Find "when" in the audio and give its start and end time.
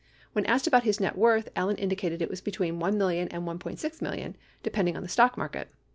0.33-0.47